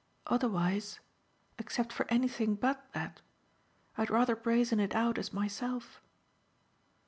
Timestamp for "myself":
5.31-6.01